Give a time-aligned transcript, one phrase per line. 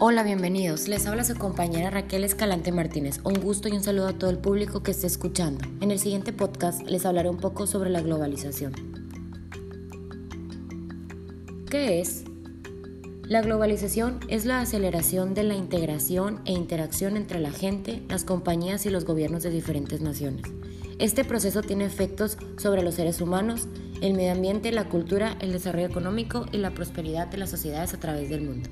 [0.00, 0.88] Hola, bienvenidos.
[0.88, 3.20] Les habla su compañera Raquel Escalante Martínez.
[3.22, 5.64] Un gusto y un saludo a todo el público que esté escuchando.
[5.80, 8.72] En el siguiente podcast les hablaré un poco sobre la globalización.
[11.70, 12.24] ¿Qué es?
[13.22, 18.86] La globalización es la aceleración de la integración e interacción entre la gente, las compañías
[18.86, 20.42] y los gobiernos de diferentes naciones.
[20.98, 23.68] Este proceso tiene efectos sobre los seres humanos,
[24.00, 28.00] el medio ambiente, la cultura, el desarrollo económico y la prosperidad de las sociedades a
[28.00, 28.68] través del mundo.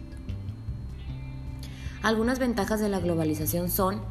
[2.03, 4.03] Algunas ventajas de la globalización son,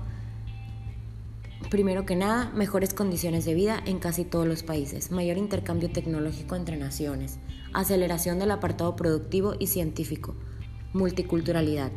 [1.69, 6.55] primero que nada, mejores condiciones de vida en casi todos los países, mayor intercambio tecnológico
[6.55, 7.39] entre naciones,
[7.73, 10.35] aceleración del apartado productivo y científico,
[10.93, 11.91] multiculturalidad,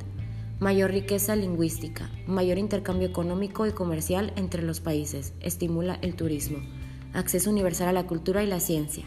[0.59, 6.59] mayor riqueza lingüística, mayor intercambio económico y comercial entre los países, estimula el turismo,
[7.12, 9.05] acceso universal a la cultura y la ciencia,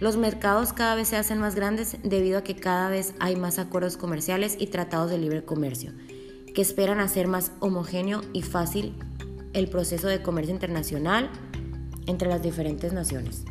[0.00, 3.58] los mercados cada vez se hacen más grandes debido a que cada vez hay más
[3.58, 5.92] acuerdos comerciales y tratados de libre comercio,
[6.54, 8.94] que esperan hacer más homogéneo y fácil
[9.52, 11.30] el proceso de comercio internacional
[12.06, 13.44] entre las diferentes naciones.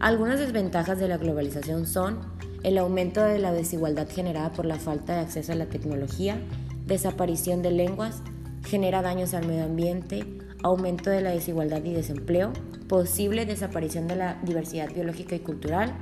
[0.00, 2.20] Algunas desventajas de la globalización son
[2.62, 6.40] el aumento de la desigualdad generada por la falta de acceso a la tecnología,
[6.86, 8.22] desaparición de lenguas,
[8.66, 10.24] genera daños al medio ambiente,
[10.62, 12.52] aumento de la desigualdad y desempleo,
[12.88, 15.94] posible desaparición de la diversidad biológica y cultural,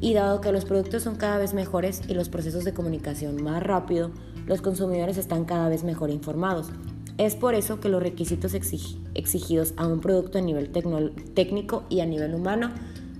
[0.00, 3.62] y dado que los productos son cada vez mejores y los procesos de comunicación más
[3.62, 4.10] rápido,
[4.46, 6.70] los consumidores están cada vez mejor informados.
[7.18, 12.06] Es por eso que los requisitos exigidos a un producto a nivel técnico y a
[12.06, 12.70] nivel humano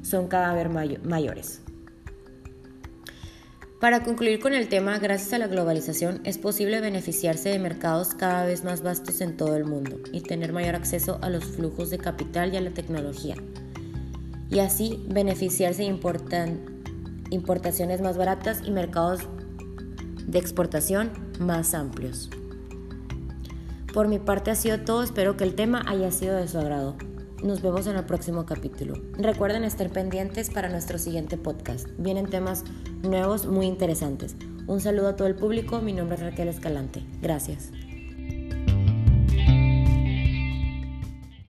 [0.02, 1.62] son cada vez mayores.
[3.82, 8.46] Para concluir con el tema, gracias a la globalización es posible beneficiarse de mercados cada
[8.46, 11.98] vez más vastos en todo el mundo y tener mayor acceso a los flujos de
[11.98, 13.34] capital y a la tecnología.
[14.48, 16.58] Y así beneficiarse de
[17.30, 19.22] importaciones más baratas y mercados
[20.28, 21.10] de exportación
[21.40, 22.30] más amplios.
[23.92, 26.96] Por mi parte ha sido todo, espero que el tema haya sido de su agrado.
[27.42, 28.94] Nos vemos en el próximo capítulo.
[29.18, 31.88] Recuerden estar pendientes para nuestro siguiente podcast.
[31.98, 32.62] Vienen temas
[33.02, 34.36] nuevos muy interesantes.
[34.68, 35.80] Un saludo a todo el público.
[35.80, 37.04] Mi nombre es Raquel Escalante.
[37.20, 37.72] Gracias.